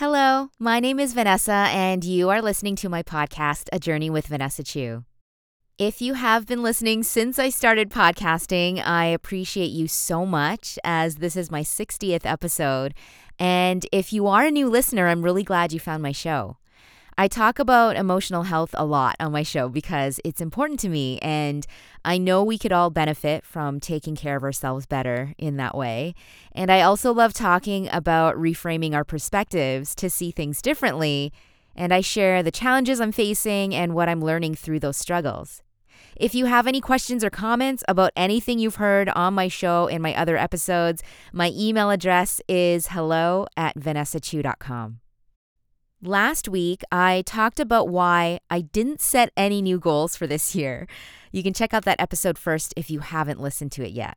[0.00, 4.28] Hello, my name is Vanessa, and you are listening to my podcast, A Journey with
[4.28, 5.04] Vanessa Chu.
[5.76, 11.16] If you have been listening since I started podcasting, I appreciate you so much as
[11.16, 12.94] this is my 60th episode.
[13.38, 16.56] And if you are a new listener, I'm really glad you found my show.
[17.20, 21.18] I talk about emotional health a lot on my show because it's important to me,
[21.18, 21.66] and
[22.02, 26.14] I know we could all benefit from taking care of ourselves better in that way.
[26.52, 31.30] And I also love talking about reframing our perspectives to see things differently,
[31.76, 35.60] and I share the challenges I'm facing and what I'm learning through those struggles.
[36.16, 40.02] If you have any questions or comments about anything you've heard on my show and
[40.02, 41.02] my other episodes,
[41.34, 45.00] my email address is hello at vanessachu.com.
[46.02, 50.86] Last week, I talked about why I didn't set any new goals for this year.
[51.30, 54.16] You can check out that episode first if you haven't listened to it yet.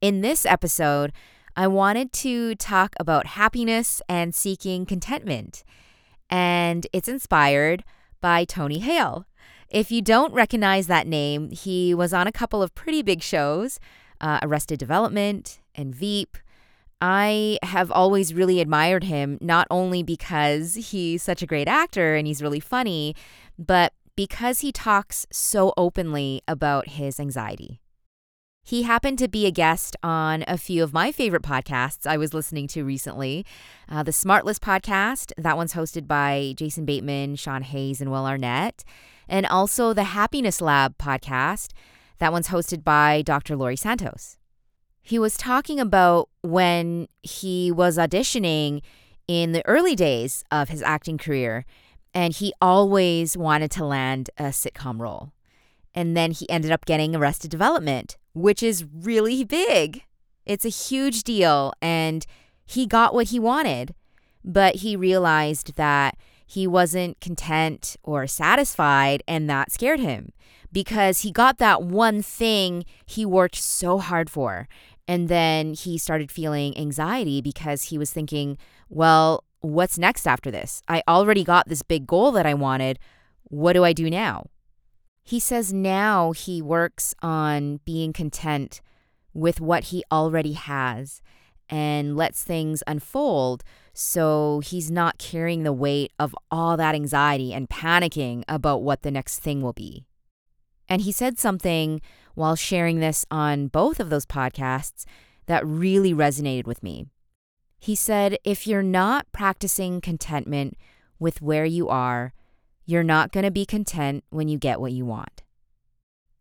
[0.00, 1.12] In this episode,
[1.56, 5.64] I wanted to talk about happiness and seeking contentment,
[6.30, 7.82] and it's inspired
[8.20, 9.26] by Tony Hale.
[9.68, 13.80] If you don't recognize that name, he was on a couple of pretty big shows
[14.20, 16.38] uh, Arrested Development and Veep.
[17.06, 22.26] I have always really admired him, not only because he's such a great actor and
[22.26, 23.14] he's really funny,
[23.58, 27.82] but because he talks so openly about his anxiety.
[28.62, 32.32] He happened to be a guest on a few of my favorite podcasts I was
[32.32, 33.44] listening to recently.
[33.86, 38.82] Uh, the Smartless podcast, that one's hosted by Jason Bateman, Sean Hayes, and Will Arnett.
[39.28, 41.72] And also the Happiness Lab podcast,
[42.16, 43.56] that one's hosted by Dr.
[43.56, 44.38] Laurie Santos.
[45.06, 48.80] He was talking about when he was auditioning
[49.28, 51.66] in the early days of his acting career,
[52.14, 55.32] and he always wanted to land a sitcom role.
[55.94, 60.04] And then he ended up getting Arrested Development, which is really big.
[60.46, 62.24] It's a huge deal, and
[62.64, 63.94] he got what he wanted,
[64.42, 70.32] but he realized that he wasn't content or satisfied, and that scared him
[70.74, 74.68] because he got that one thing he worked so hard for.
[75.06, 78.56] And then he started feeling anxiety because he was thinking,
[78.88, 80.82] well, what's next after this?
[80.88, 82.98] I already got this big goal that I wanted.
[83.44, 84.46] What do I do now?
[85.22, 88.80] He says now he works on being content
[89.32, 91.22] with what he already has
[91.68, 97.70] and lets things unfold so he's not carrying the weight of all that anxiety and
[97.70, 100.04] panicking about what the next thing will be.
[100.88, 102.00] And he said something
[102.34, 105.04] while sharing this on both of those podcasts
[105.46, 107.06] that really resonated with me.
[107.78, 110.76] He said, If you're not practicing contentment
[111.18, 112.32] with where you are,
[112.86, 115.42] you're not going to be content when you get what you want.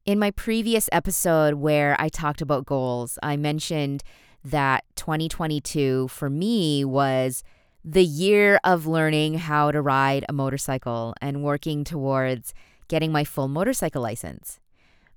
[0.05, 4.03] In my previous episode, where I talked about goals, I mentioned
[4.43, 7.43] that 2022 for me was
[7.85, 12.53] the year of learning how to ride a motorcycle and working towards
[12.87, 14.59] getting my full motorcycle license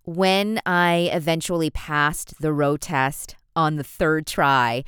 [0.07, 4.85] when I eventually passed the row test on the third try,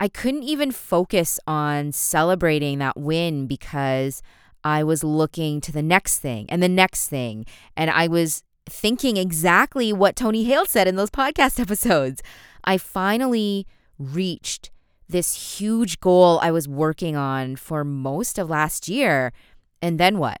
[0.00, 4.22] I couldn't even focus on celebrating that win because
[4.64, 7.44] I was looking to the next thing and the next thing.
[7.76, 12.22] And I was thinking exactly what Tony Hale said in those podcast episodes.
[12.64, 13.66] I finally
[13.98, 14.70] reached
[15.08, 19.32] this huge goal I was working on for most of last year.
[19.82, 20.40] And then what?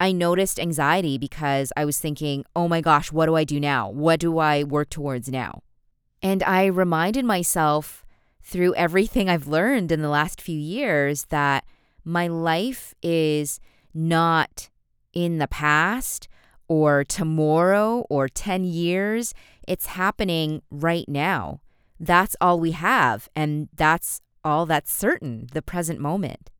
[0.00, 3.90] I noticed anxiety because I was thinking, oh my gosh, what do I do now?
[3.90, 5.62] What do I work towards now?
[6.22, 8.04] And I reminded myself
[8.42, 11.64] through everything I've learned in the last few years that
[12.04, 13.60] my life is
[13.92, 14.70] not
[15.12, 16.28] in the past
[16.68, 19.34] or tomorrow or 10 years.
[19.66, 21.60] It's happening right now.
[21.98, 23.28] That's all we have.
[23.34, 26.50] And that's all that's certain, the present moment.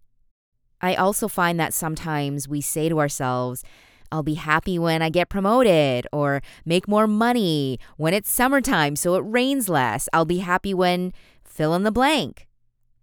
[0.80, 3.64] I also find that sometimes we say to ourselves,
[4.10, 9.14] I'll be happy when I get promoted or make more money when it's summertime so
[9.16, 10.08] it rains less.
[10.12, 11.12] I'll be happy when
[11.44, 12.46] fill in the blank.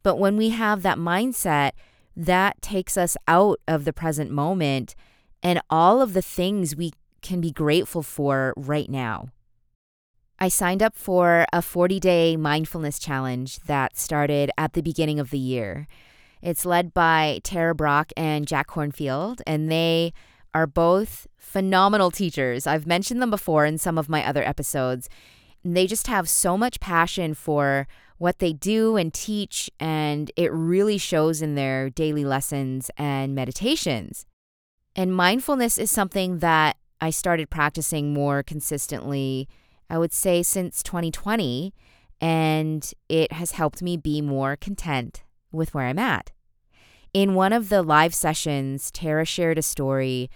[0.04, 1.72] But when we have that mindset,
[2.16, 4.96] that takes us out of the present moment
[5.44, 9.30] and all of the things we can be grateful for right now.
[10.40, 15.30] I signed up for a 40 day mindfulness challenge that started at the beginning of
[15.30, 15.88] the year.
[16.46, 20.14] It's led by Tara Brach and Jack Kornfield, and they
[20.54, 22.68] are both phenomenal teachers.
[22.68, 25.10] I've mentioned them before in some of my other episodes.
[25.64, 27.88] They just have so much passion for
[28.20, 34.28] what they do and teach, and it really shows in their daily lessons and meditations.
[34.96, 39.50] And mindfulness is something that I started practicing more consistently,
[39.90, 41.74] I would say, since 2020,
[42.22, 46.32] and it has helped me be more content with where I'm at.
[47.16, 50.30] In one of the live sessions, Tara shared a story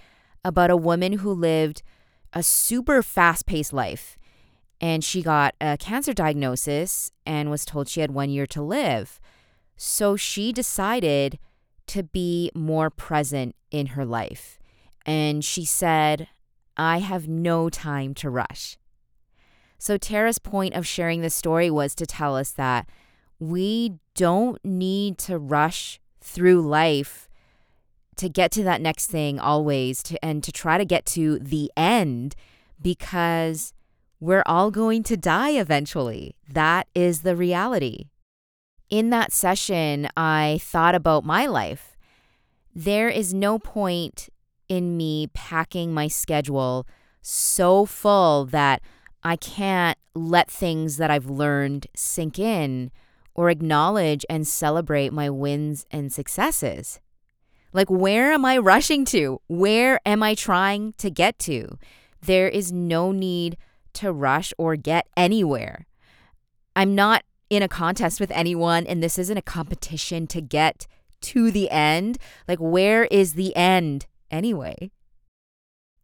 [0.46, 1.84] about a woman who lived
[2.32, 4.18] a super fast paced life.
[4.80, 9.20] And she got a cancer diagnosis and was told she had one year to live.
[9.76, 11.38] So she decided
[11.88, 14.58] to be more present in her life.
[15.06, 16.30] And she said,
[16.78, 18.78] I have no time to rush.
[19.80, 22.88] So Tara's point of sharing this story was to tell us that
[23.38, 27.30] we don't need to rush through life
[28.18, 31.72] to get to that next thing always to and to try to get to the
[31.78, 32.36] end
[32.82, 33.74] because
[34.20, 36.36] we're all going to die eventually.
[36.52, 38.10] That is the reality.
[38.90, 41.96] In that session, I thought about my life.
[42.76, 44.30] There is no point
[44.68, 46.86] in me packing my schedule
[47.22, 48.82] so full that
[49.24, 52.92] I can't let things that I've learned sink in
[53.34, 57.00] or acknowledge and celebrate my wins and successes.
[57.72, 59.42] Like, where am I rushing to?
[59.48, 61.78] Where am I trying to get to?
[62.22, 63.58] There is no need
[63.94, 65.86] to rush or get anywhere.
[66.76, 70.88] I'm not in a contest with anyone, and this isn't a competition to get
[71.22, 72.18] to the end.
[72.48, 74.92] Like, where is the end anyway?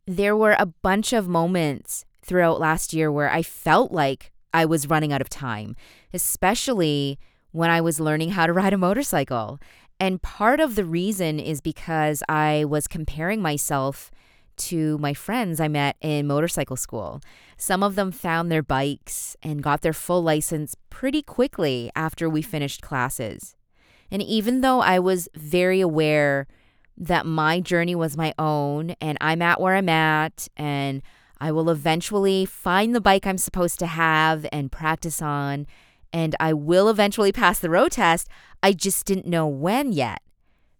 [0.06, 4.88] There were a bunch of moments throughout last year where I felt like I was
[4.88, 5.76] running out of time,
[6.14, 7.20] especially
[7.52, 9.60] when I was learning how to ride a motorcycle.
[10.00, 14.12] And part of the reason is because I was comparing myself
[14.58, 17.20] to my friends I met in motorcycle school.
[17.58, 22.42] Some of them found their bikes and got their full license pretty quickly after we
[22.42, 23.58] finished classes.
[24.10, 26.48] And even though I was very aware
[26.98, 31.02] that my journey was my own and I'm at where I'm at and
[31.40, 35.68] I will eventually find the bike I'm supposed to have and practice on
[36.16, 38.30] and I will eventually pass the road test.
[38.64, 40.22] I just didn't know when yet.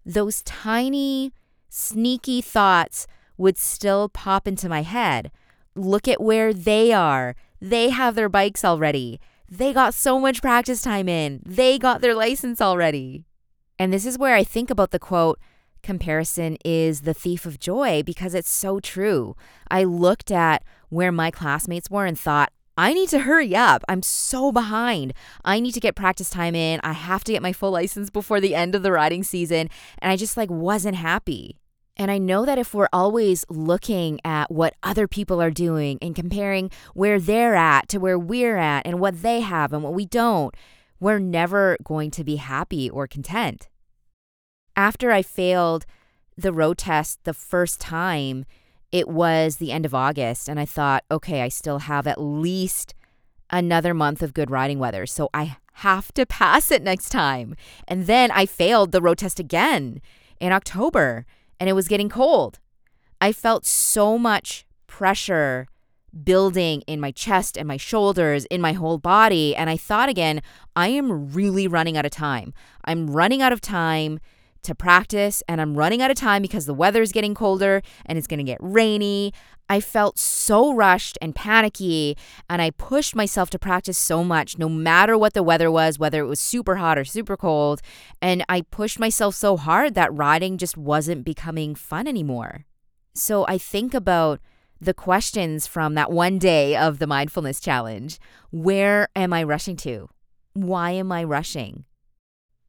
[0.06, 1.34] Those tiny,
[1.68, 3.06] sneaky thoughts
[3.38, 5.32] would still pop into my head.
[5.76, 7.36] Look at where they are.
[7.60, 9.20] They have their bikes already.
[9.50, 11.42] They got so much practice time in.
[11.46, 13.26] They got their license already.
[13.78, 15.38] And this is where I think about the quote
[15.86, 19.36] comparison is the thief of joy because it's so true.
[19.70, 23.86] I looked at where my classmates were and thought, I need to hurry up.
[23.88, 25.14] I'm so behind.
[25.46, 26.82] I need to get practice time in.
[26.84, 29.70] I have to get my full license before the end of the riding season.
[30.00, 31.58] And I just like wasn't happy.
[31.96, 36.14] And I know that if we're always looking at what other people are doing and
[36.14, 40.06] comparing where they're at to where we're at and what they have and what we
[40.06, 40.54] don't,
[41.00, 43.70] we're never going to be happy or content.
[44.76, 45.86] After I failed
[46.38, 48.46] the road test the first time,
[48.92, 52.94] it was the end of August, and I thought, okay, I still have at least
[53.50, 55.06] another month of good riding weather.
[55.06, 57.56] So I have to pass it next time.
[57.88, 60.02] And then I failed the road test again
[60.40, 61.26] in October,
[61.60, 62.60] and it was getting cold.
[63.22, 65.68] I felt so much pressure
[66.24, 69.56] building in my chest and my shoulders, in my whole body.
[69.56, 70.42] And I thought again,
[70.76, 72.54] I am really running out of time.
[72.86, 74.20] I'm running out of time
[74.66, 78.18] to practice and I'm running out of time because the weather is getting colder and
[78.18, 79.34] it's going to get rainy.
[79.70, 82.16] I felt so rushed and panicky,
[82.48, 86.22] and I pushed myself to practice so much, no matter what the weather was, whether
[86.22, 87.82] it was super hot or super cold.
[88.22, 92.66] And I pushed myself so hard that riding just wasn't becoming fun anymore.
[93.16, 94.40] So I think about
[94.80, 98.20] the questions from that one day of the mindfulness challenge
[98.52, 100.10] Where am I rushing to?
[100.54, 101.86] Why am I rushing?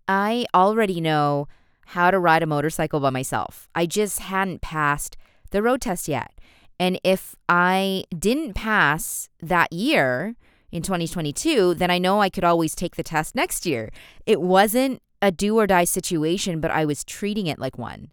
[0.09, 1.49] I already know
[1.87, 3.69] how to ride a motorcycle by myself.
[3.75, 5.16] I just hadn't passed
[5.50, 6.33] the road test yet.
[6.78, 10.37] And if I didn't pass that year
[10.71, 13.90] in 2022, then I know I could always take the test next year.
[14.26, 18.11] It wasn't a do or die situation, but I was treating it like one.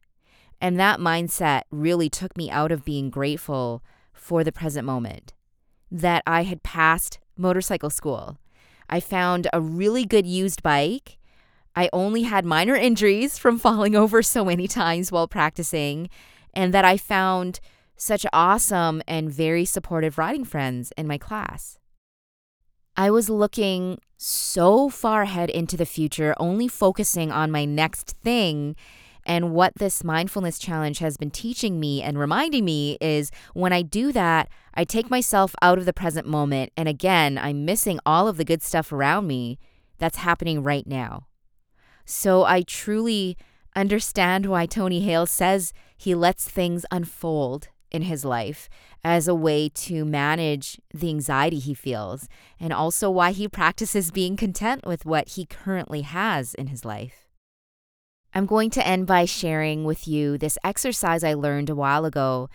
[0.62, 5.34] And that mindset really took me out of being grateful for the present moment
[5.92, 8.38] that I had passed motorcycle school.
[8.90, 11.18] I found a really good used bike
[11.76, 16.10] I only had minor injuries from falling over so many times while practicing,
[16.54, 17.60] and that I found
[17.96, 21.80] such awesome and very supportive riding friends in my class.
[22.96, 28.76] I was looking so far ahead into the future, only focusing on my next thing.
[29.26, 33.82] And what this mindfulness challenge has been teaching me and reminding me is when I
[33.82, 36.72] do that, I take myself out of the present moment.
[36.78, 39.58] And again, I'm missing all of the good stuff around me
[39.98, 41.28] that's happening right now.
[42.06, 43.38] So I truly
[43.76, 48.70] understand why Tony Hale says he lets things unfold in his life
[49.04, 52.28] as a way to manage the anxiety he feels,
[52.60, 57.30] and also why he practices being content with what he currently has in his life.
[58.34, 62.50] I'm going to end by sharing with you this exercise I learned a while ago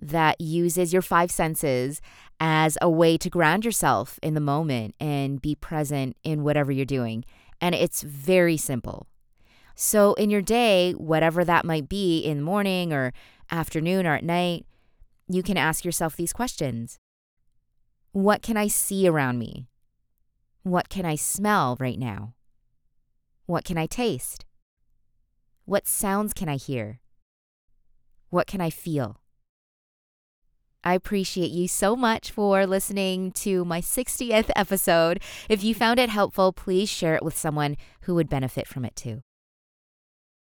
[0.00, 2.00] that uses your five senses
[2.38, 6.84] as a way to ground yourself in the moment and be present in whatever you're
[6.84, 7.24] doing.
[7.64, 9.06] And it's very simple.
[9.74, 13.14] So, in your day, whatever that might be in the morning or
[13.50, 14.66] afternoon or at night,
[15.30, 16.98] you can ask yourself these questions
[18.12, 19.66] What can I see around me?
[20.62, 22.34] What can I smell right now?
[23.46, 24.44] What can I taste?
[25.64, 27.00] What sounds can I hear?
[28.28, 29.22] What can I feel?
[30.84, 35.20] I appreciate you so much for listening to my 60th episode.
[35.48, 38.94] If you found it helpful, please share it with someone who would benefit from it
[38.94, 39.22] too.